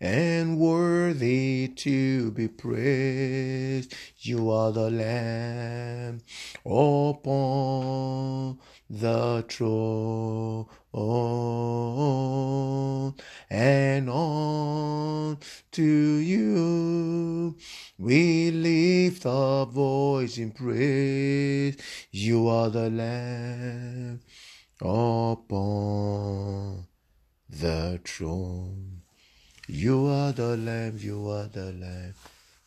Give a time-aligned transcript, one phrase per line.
[0.00, 3.94] and worthy to be praised.
[4.18, 6.22] You are the Lamb
[6.64, 8.58] upon
[8.90, 10.66] the throne,
[13.50, 15.38] and on
[15.72, 16.07] to
[17.98, 21.76] we lift our voice in praise.
[22.12, 24.20] You are the Lamb
[24.80, 25.58] upon
[27.50, 29.02] the throne.
[29.66, 32.14] You are the Lamb, you are the Lamb,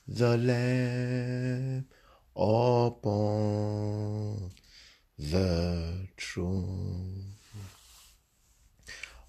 [0.07, 1.87] the Lamb
[2.35, 3.31] upon
[5.17, 7.35] the throne.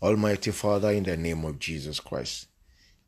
[0.02, 2.48] Almighty Father, in the name of Jesus Christ,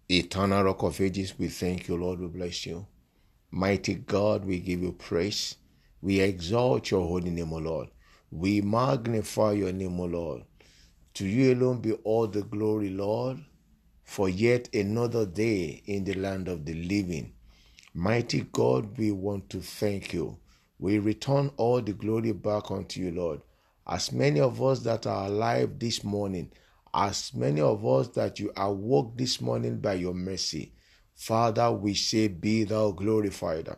[0.08, 2.86] eternal rock of ages, we thank you, Lord, we bless you.
[3.56, 5.54] Mighty God, we give you praise.
[6.02, 7.88] We exalt your holy name, O Lord.
[8.32, 10.42] We magnify your name, O Lord.
[11.14, 13.38] To you alone be all the glory, Lord,
[14.02, 17.34] for yet another day in the land of the living.
[17.94, 20.36] Mighty God, we want to thank you.
[20.80, 23.40] We return all the glory back unto you, Lord.
[23.86, 26.50] As many of us that are alive this morning,
[26.92, 30.72] as many of us that you awoke this morning by your mercy,
[31.14, 33.68] Father, we say, Be thou glorified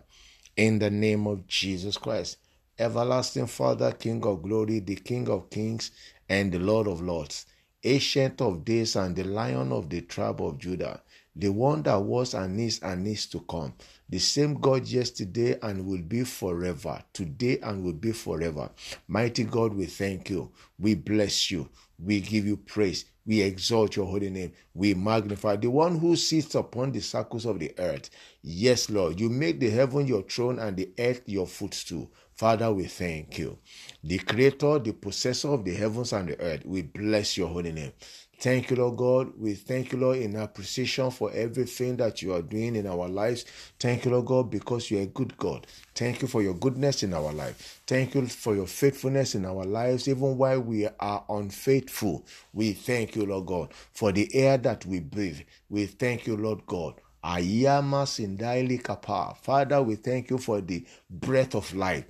[0.57, 2.39] in the name of Jesus Christ.
[2.79, 5.91] Everlasting Father, King of glory, the King of kings,
[6.29, 7.47] and the Lord of lords,
[7.85, 11.01] Ancient of days and the Lion of the tribe of Judah,
[11.37, 13.75] the one that was and is and is to come,
[14.09, 18.71] the same God yesterday and will be forever, today and will be forever.
[19.07, 20.51] Mighty God, we thank you.
[20.79, 21.69] We bless you.
[21.99, 23.07] We give you praise.
[23.27, 24.53] We exalt your holy name.
[24.75, 28.11] We magnify the one who sits upon the circles of the earth.
[28.43, 32.11] Yes, Lord, you make the heaven your throne and the earth your footstool.
[32.35, 33.59] Father, we thank you.
[34.05, 37.93] The creator, the possessor of the heavens and the earth, we bless your holy name.
[38.39, 39.33] Thank you, Lord God.
[39.39, 43.47] We thank you, Lord, in appreciation for everything that you are doing in our lives.
[43.81, 45.67] Thank you, Lord God, because you are a good God.
[45.95, 47.81] Thank you for your goodness in our life.
[47.87, 52.27] Thank you for your faithfulness in our lives, even while we are unfaithful.
[52.53, 55.41] We thank you, Lord God, for the air that we breathe.
[55.71, 57.01] We thank you, Lord God.
[57.25, 59.35] Ayama Sindaili Kapa.
[59.43, 62.05] Father, we thank you for the breath of life.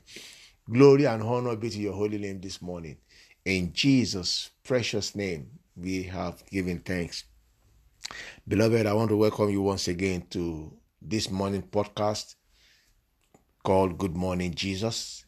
[0.71, 2.97] Glory and honor be to your holy name this morning.
[3.45, 7.25] In Jesus' precious name, we have given thanks.
[8.49, 10.73] Beloved, I want to welcome you once again to
[11.03, 12.37] this morning podcast
[13.63, 15.25] called Good Morning Jesus.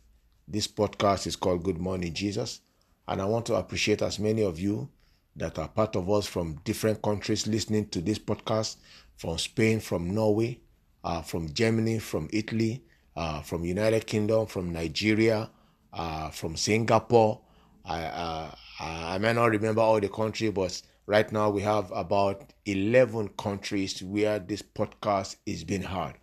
[0.46, 2.60] This podcast is called Good Morning Jesus.
[3.06, 4.88] And I want to appreciate as many of you
[5.36, 8.76] that are part of us from different countries listening to this podcast
[9.16, 10.60] from Spain, from Norway,
[11.04, 12.84] uh, from Germany, from Italy,
[13.16, 15.50] uh, from United Kingdom, from Nigeria,
[15.92, 17.40] uh, from Singapore.
[17.84, 22.52] I, uh, I may not remember all the country, but right now we have about
[22.66, 26.14] 11 countries where this podcast is being heard.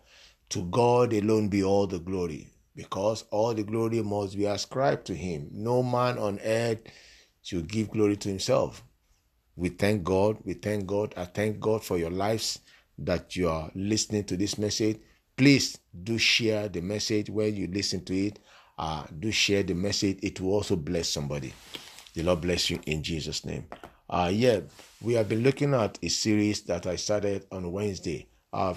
[0.50, 5.14] To God alone be all the glory, because all the glory must be ascribed to
[5.14, 5.48] Him.
[5.52, 6.78] No man on earth
[7.42, 8.82] should give glory to himself.
[9.54, 10.38] We thank God.
[10.44, 11.14] We thank God.
[11.16, 12.58] I thank God for your lives
[12.98, 14.98] that you are listening to this message.
[15.36, 18.38] Please do share the message when you listen to it.
[18.78, 20.18] Uh, do share the message.
[20.22, 21.52] It will also bless somebody.
[22.16, 23.66] The Lord bless you in Jesus' name.
[24.08, 24.60] Uh, yeah,
[25.02, 28.26] we have been looking at a series that I started on Wednesday.
[28.54, 28.72] Uh,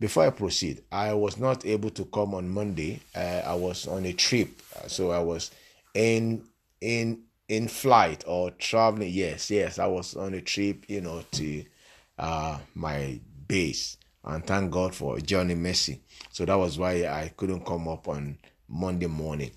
[0.00, 2.98] before I proceed, I was not able to come on Monday.
[3.14, 5.52] Uh, I was on a trip, so I was
[5.94, 6.42] in
[6.80, 9.12] in in flight or traveling.
[9.12, 11.64] Yes, yes, I was on a trip, you know, to
[12.18, 16.00] uh, my base, and thank God for Johnny Mercy.
[16.32, 18.38] So that was why I couldn't come up on
[18.68, 19.52] Monday morning.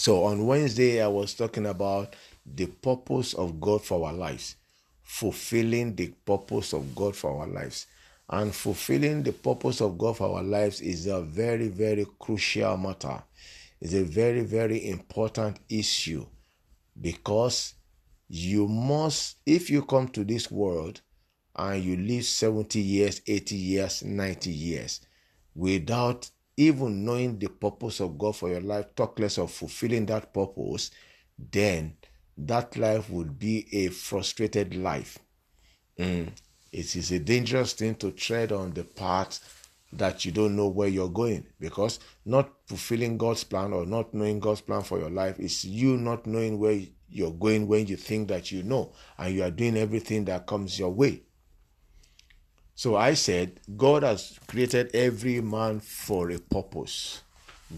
[0.00, 2.16] So on Wednesday, I was talking about
[2.46, 4.56] the purpose of God for our lives,
[5.02, 7.86] fulfilling the purpose of God for our lives.
[8.30, 13.22] And fulfilling the purpose of God for our lives is a very, very crucial matter.
[13.78, 16.24] It's a very, very important issue
[16.98, 17.74] because
[18.26, 21.02] you must, if you come to this world
[21.54, 25.02] and you live 70 years, 80 years, 90 years
[25.54, 30.32] without even knowing the purpose of God for your life, talk less of fulfilling that
[30.32, 30.90] purpose,
[31.38, 31.96] then
[32.36, 35.18] that life would be a frustrated life.
[35.98, 36.30] Mm.
[36.72, 40.88] It is a dangerous thing to tread on the path that you don't know where
[40.88, 45.38] you're going because not fulfilling God's plan or not knowing God's plan for your life
[45.40, 49.42] is you not knowing where you're going when you think that you know and you
[49.42, 51.22] are doing everything that comes your way.
[52.80, 57.22] So I said, God has created every man for a purpose.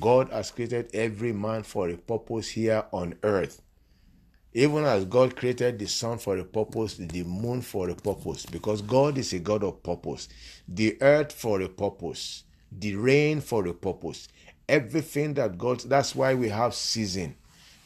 [0.01, 3.61] God has created every man for a purpose here on earth.
[4.55, 8.81] Even as God created the sun for a purpose, the moon for a purpose, because
[8.81, 10.29] God is a God of purpose,
[10.69, 14.29] the earth for a purpose, the rain for a purpose,
[14.69, 17.35] everything that God, that's why we have season.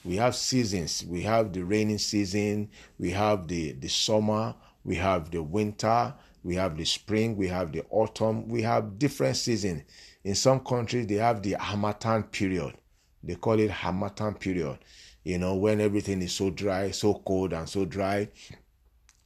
[0.04, 1.02] We have seasons.
[1.08, 4.54] We have the rainy season, we have the, the summer,
[4.84, 6.12] we have the winter,
[6.46, 9.82] we have the spring, we have the autumn, we have different seasons.
[10.24, 12.74] In some countries, they have the Harmattan period.
[13.22, 14.78] They call it Harmattan period
[15.26, 18.28] you know, when everything is so dry, so cold, and so dry.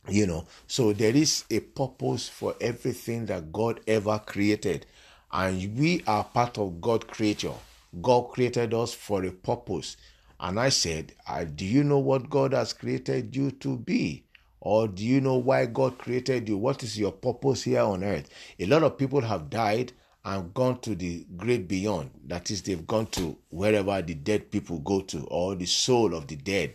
[0.08, 4.86] You know, so there is a purpose for everything that God ever created,
[5.30, 7.52] and we are part of God creature.
[8.00, 9.98] God created us for a purpose.
[10.40, 11.12] And I said,
[11.54, 14.24] Do you know what God has created you to be?
[14.60, 16.58] Or do you know why God created you?
[16.58, 18.28] What is your purpose here on earth?
[18.58, 19.92] A lot of people have died
[20.24, 22.10] and gone to the great beyond.
[22.26, 26.26] That is, they've gone to wherever the dead people go to, or the soul of
[26.26, 26.74] the dead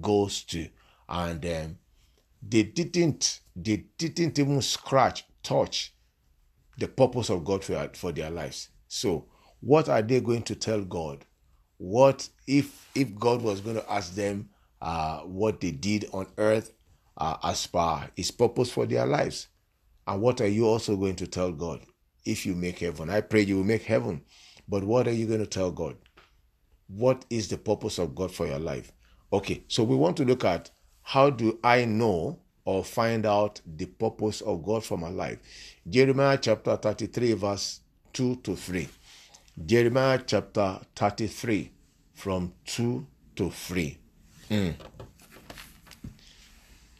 [0.00, 0.68] goes to,
[1.08, 1.78] and um,
[2.42, 5.92] they didn't, they didn't even scratch, touch
[6.78, 8.70] the purpose of God for, for their lives.
[8.86, 9.26] So,
[9.60, 11.24] what are they going to tell God?
[11.76, 14.48] What if if God was going to ask them
[14.80, 16.72] uh, what they did on earth
[17.18, 19.48] uh, as per His purpose for their lives?
[20.06, 21.80] And what are you also going to tell God?
[22.28, 23.08] if you make heaven.
[23.10, 24.22] I pray you will make heaven.
[24.68, 25.96] But what are you going to tell God?
[26.88, 28.92] What is the purpose of God for your life?
[29.32, 30.70] Okay, so we want to look at
[31.02, 35.38] how do I know or find out the purpose of God for my life?
[35.88, 37.80] Jeremiah chapter 33, verse
[38.12, 38.88] 2 to 3.
[39.64, 41.70] Jeremiah chapter 33,
[42.14, 43.06] from 2
[43.36, 43.98] to 3.
[44.50, 44.74] Mm.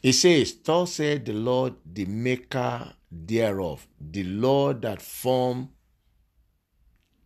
[0.01, 5.69] It says, Thus said the Lord, the maker thereof, the Lord that formed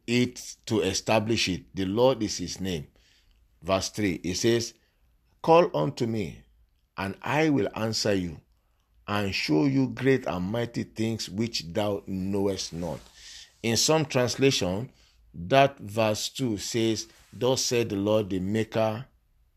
[0.08, 1.64] it to establish it.
[1.76, 2.88] The Lord is his name.
[3.62, 4.74] Verse 3, it says,
[5.42, 6.44] Call unto me,
[6.98, 8.40] and I will answer you,
[9.08, 13.00] and show you great and mighty things which thou knowest not.
[13.62, 14.90] In some translation,
[15.34, 19.06] that verse 2 says, Thus said the Lord, the maker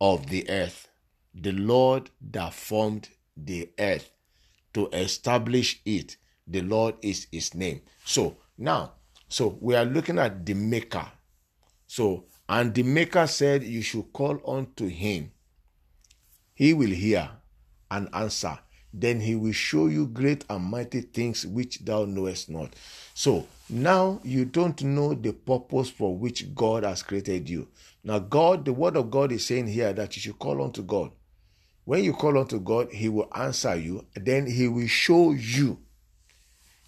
[0.01, 0.86] of the earth,
[1.41, 4.11] the Lord that formed the earth
[4.75, 6.17] to establish it.
[6.47, 7.83] The Lord is his name.
[8.05, 8.93] So now,
[9.29, 11.07] so we are looking at the maker.
[11.87, 15.33] So, and the maker said, You should call unto him.
[16.55, 17.31] He will hear
[17.91, 18.59] and answer.
[18.93, 22.73] Then he will show you great and mighty things which thou knowest not.
[23.13, 27.69] So now you don't know the purpose for which God has created you.
[28.03, 31.11] Now, God, the word of God is saying here that you should call unto God.
[31.87, 34.05] When you call unto God, He will answer you.
[34.15, 35.79] Then He will show you.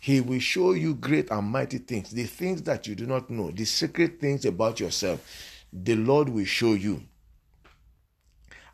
[0.01, 3.53] He will show you great and mighty things, the things that you do not know,
[3.53, 5.25] the secret things about yourself.
[5.73, 7.05] The Lord will show you.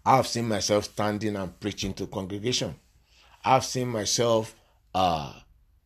[0.04, 2.74] I've seen myself standing and preaching to congregation.
[3.44, 4.54] I've seen myself
[4.94, 5.34] uh,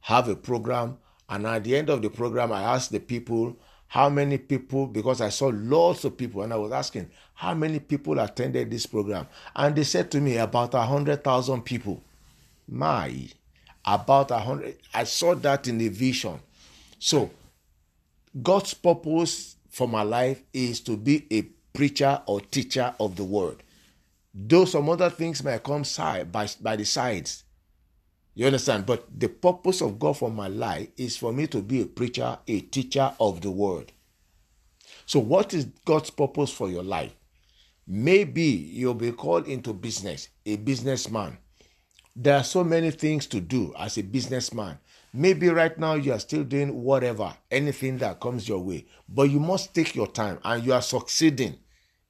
[0.02, 0.98] have a program,
[1.28, 3.56] and at the end of the program, I ask the people,
[3.88, 7.78] how many people because i saw lots of people and i was asking how many
[7.78, 9.28] people attended this program?
[9.54, 12.02] And they said to me about a hundred thousand people.
[12.66, 13.14] My
[13.84, 16.40] about a hundred i saw that in the vision.
[16.98, 17.30] So
[18.42, 21.42] god's purpose for my life is to be a
[21.72, 23.62] preacher or teacher of the word.
[24.34, 27.44] Though some other things may come side by, by the sides
[28.38, 28.86] you understand?
[28.86, 32.38] But the purpose of God for my life is for me to be a preacher,
[32.46, 33.90] a teacher of the word.
[35.06, 37.16] So, what is God's purpose for your life?
[37.84, 41.36] Maybe you'll be called into business, a businessman.
[42.14, 44.78] There are so many things to do as a businessman.
[45.12, 49.40] Maybe right now you are still doing whatever, anything that comes your way, but you
[49.40, 51.58] must take your time and you are succeeding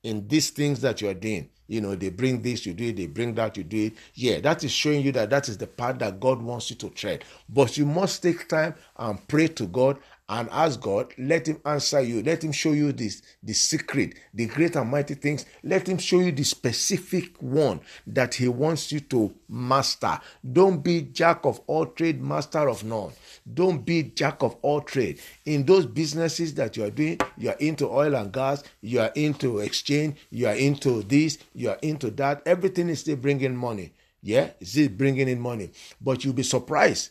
[0.02, 1.48] in these things that you are doing.
[1.68, 3.94] You know, they bring this, you do it, they bring that, you do it.
[4.14, 6.90] Yeah, that is showing you that that is the path that God wants you to
[6.90, 7.24] tread.
[7.48, 12.00] But you must take time and pray to God and ask God, let Him answer
[12.00, 12.22] you.
[12.22, 15.46] Let Him show you this, the secret, the great and mighty things.
[15.62, 20.20] Let Him show you the specific one that He wants you to master.
[20.52, 23.12] Don't be jack of all trade, master of none.
[23.54, 25.20] Don't be jack of all trade.
[25.46, 29.12] In those businesses that you are doing, you are into oil and gas, you are
[29.14, 32.42] into exchange, you are into this, you are into that.
[32.44, 33.92] Everything is still bringing money.
[34.20, 35.70] Yeah, it's still bringing in money.
[36.02, 37.10] But you'll be surprised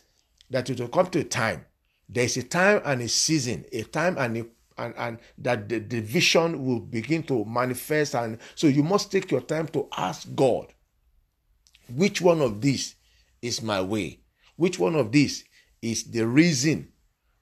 [0.50, 1.64] that it will come to a time
[2.08, 4.46] there's a time and a season, a time and a
[4.78, 8.14] and, and that the, the vision will begin to manifest.
[8.14, 10.72] And so you must take your time to ask God,
[11.92, 12.94] which one of these
[13.42, 14.20] is my way?
[14.56, 15.44] Which one of these
[15.82, 16.92] is the reason?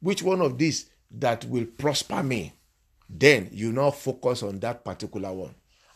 [0.00, 2.52] Which one of these that will prosper me?
[3.08, 5.54] Then you now focus on that particular one.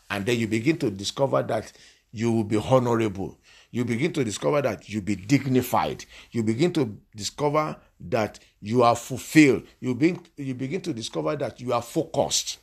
[0.09, 1.71] And then you begin to discover that
[2.11, 3.37] you will be honorable.
[3.71, 6.05] You begin to discover that you'll be dignified.
[6.31, 7.77] You begin to discover
[8.09, 9.63] that you are fulfilled.
[9.79, 12.59] You begin, you begin to discover that you are focused.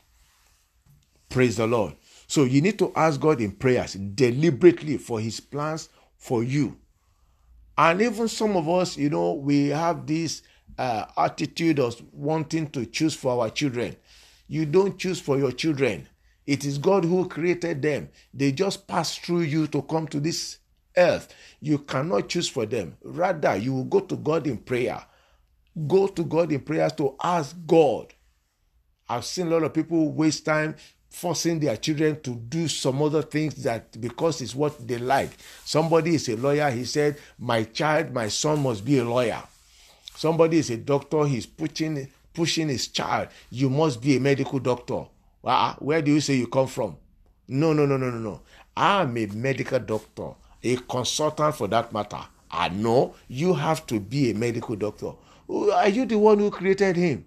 [1.29, 1.95] Praise the Lord.
[2.27, 6.77] So you need to ask God in prayers deliberately for his plans for you.
[7.77, 10.43] And even some of us, you know, we have this
[10.79, 13.97] uh, attitude of wanting to choose for our children.
[14.49, 16.09] You don't choose for your children.
[16.47, 18.09] It is God who created them.
[18.33, 20.59] They just pass through you to come to this
[20.97, 21.33] earth.
[21.61, 22.97] You cannot choose for them.
[23.03, 25.05] Rather, you will go to God in prayer
[25.87, 28.13] go to God in prayers to ask God.
[29.09, 30.77] I've seen a lot of people waste time
[31.09, 35.31] forcing their children to do some other things that because it's what they like.
[35.65, 39.43] Somebody is a lawyer, he said, My child, my son must be a lawyer.
[40.15, 45.05] Somebody is a doctor, he's pushing pushing his child, you must be a medical doctor.
[45.43, 46.97] Uh, where do you say you come from?
[47.49, 48.41] No, no, no, no, no, no.
[48.77, 50.31] I'm a medical doctor,
[50.63, 52.21] a consultant for that matter.
[52.51, 55.13] I know you have to be a medical doctor.
[55.49, 57.25] Are you the one who created him?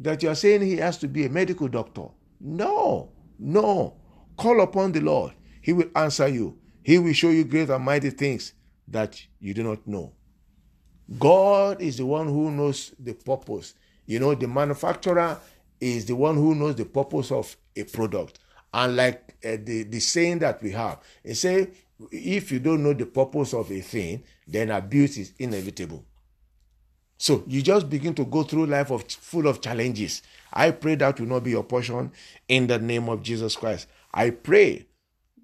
[0.00, 2.06] That you are saying he has to be a medical doctor?
[2.40, 3.94] No, no.
[4.36, 5.32] Call upon the Lord.
[5.60, 6.58] He will answer you.
[6.82, 8.52] He will show you great and mighty things
[8.86, 10.12] that you do not know.
[11.18, 13.74] God is the one who knows the purpose.
[14.06, 15.38] You know, the manufacturer
[15.80, 18.38] is the one who knows the purpose of a product.
[18.72, 21.68] And like uh, the, the saying that we have, it say,
[22.12, 26.04] if you don't know the purpose of a thing, then abuse is inevitable.
[27.18, 30.22] So you just begin to go through life of full of challenges.
[30.52, 32.12] I pray that will not be your portion
[32.46, 33.88] in the name of Jesus Christ.
[34.14, 34.86] I pray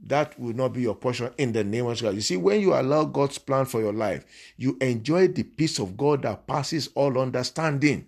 [0.06, 2.14] that will not be your portion in the name of God.
[2.14, 4.24] You see, when you allow God's plan for your life,
[4.56, 8.06] you enjoy the peace of God that passes all understanding.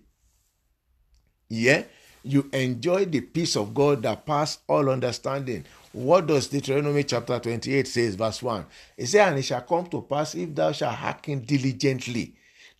[1.49, 1.83] Yeah,
[2.23, 5.65] you enjoy the peace of God that passes all understanding.
[5.91, 8.65] What does Deuteronomy chapter 28 says, verse 1?
[8.97, 12.33] It says, And it shall come to pass if thou shalt hearken diligently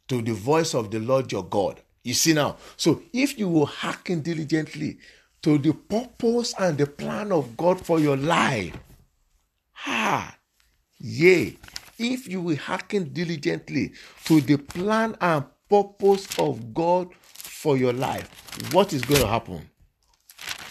[0.08, 1.82] to the voice of the Lord your God.
[2.04, 4.98] You see now, so if you will hearken diligently
[5.42, 8.76] to the purpose and the plan of God for your life,
[9.72, 10.38] ha,
[11.00, 11.58] yea,
[12.00, 13.94] if you will hearken diligently
[14.26, 18.30] to the plan and purpose of God for your life,
[18.72, 19.70] what is going to happen?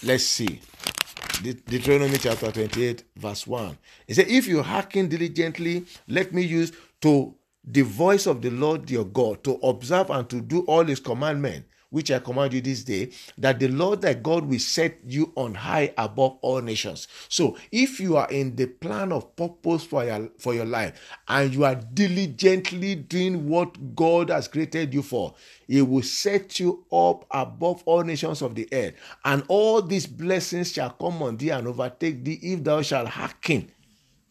[0.03, 0.61] Let's see.
[1.43, 3.77] Deuteronomy chapter 28, verse 1.
[4.09, 7.35] It says, If you hearken diligently, let me use to
[7.67, 11.69] the voice of the Lord your God to observe and to do all his commandments,
[11.91, 15.55] which I command you this day, that the Lord thy God will set you on
[15.55, 17.09] high above all nations.
[17.29, 21.53] So if you are in the plan of purpose for your, for your life and
[21.53, 25.35] you are diligently doing what God has created you for,
[25.67, 28.95] he will set you up above all nations of the earth.
[29.25, 33.71] And all these blessings shall come on thee and overtake thee if thou shalt hearken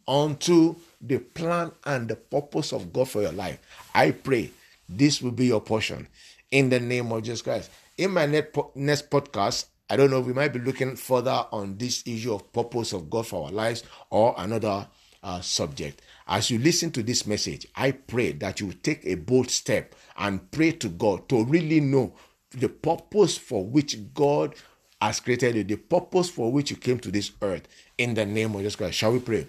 [0.08, 0.76] unto
[1.08, 3.60] the plan and the purpose of God for your life.
[3.94, 4.52] I pray
[4.88, 6.08] this will be your portion
[6.52, 7.72] in the name of Jesus Christ.
[7.98, 12.34] In my next podcast, I don't know, we might be looking further on this issue
[12.34, 14.88] of purpose of God for our lives or another
[15.24, 16.02] uh, subject.
[16.28, 20.50] As you listen to this message, I pray that you take a bold step and
[20.52, 22.14] pray to God to really know
[22.52, 24.56] the purpose for which God
[25.02, 28.56] has created you, the purpose for which you came to this earth in the name
[28.56, 28.98] of Jesus Christ.
[28.98, 29.48] Shall we pray?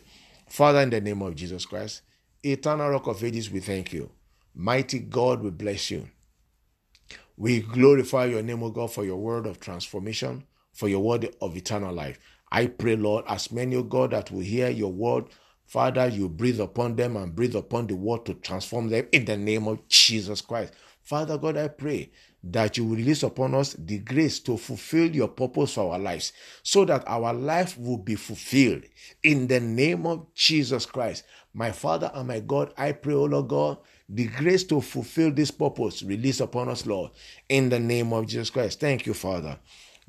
[0.48, 2.02] Father, in the name of Jesus Christ,
[2.42, 4.10] eternal rock of ages, we thank you.
[4.54, 6.08] Mighty God, we bless you.
[7.36, 11.56] We glorify your name, O God, for your word of transformation, for your word of
[11.56, 12.18] eternal life.
[12.50, 15.26] I pray, Lord, as many, O God, that will hear your word,
[15.66, 19.36] Father, you breathe upon them and breathe upon the word to transform them in the
[19.36, 20.72] name of Jesus Christ.
[21.02, 22.10] Father God, I pray
[22.52, 26.32] that you will release upon us the grace to fulfill your purpose for our lives
[26.62, 28.82] so that our life will be fulfilled
[29.22, 31.24] in the name of Jesus Christ.
[31.54, 35.50] My Father and my God, I pray, O Lord God, The grace to fulfill this
[35.50, 37.10] purpose release upon us, Lord,
[37.48, 38.78] in the name of Jesus Christ.
[38.78, 39.58] Thank you, Father.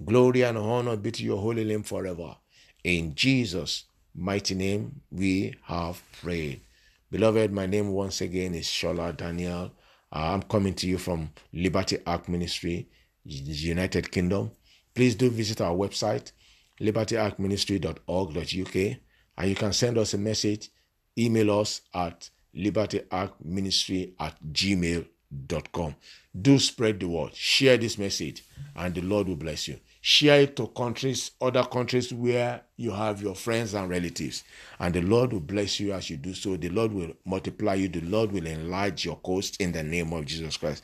[0.04, 2.36] Glory and honor be to your holy name forever.
[2.84, 6.62] In Jesus' mighty name, we have prayed.
[7.10, 9.72] Beloved, my name once again is Shola Daniel.
[10.12, 12.88] Uh, I'm coming to you from Liberty Ark Ministry,
[13.26, 14.52] United Kingdom.
[14.94, 16.32] Please do visit our website,
[16.80, 18.98] libertyarkministry.org.uk,
[19.38, 20.70] and you can send us a message,
[21.18, 25.96] email us at libertyarkministry at gmail.com.
[26.40, 28.44] Do spread the word, share this message,
[28.76, 29.80] and the Lord will bless you.
[30.02, 34.44] Share it to countries, other countries where you have your friends and relatives.
[34.80, 36.56] And the Lord will bless you as you do so.
[36.56, 37.90] The Lord will multiply you.
[37.90, 40.84] The Lord will enlarge your coast in the name of Jesus Christ.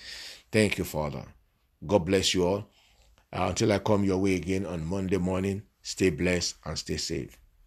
[0.52, 1.26] Thank you, Father.
[1.86, 2.70] God bless you all.
[3.32, 7.38] Uh, until I come your way again on Monday morning, stay blessed and stay safe.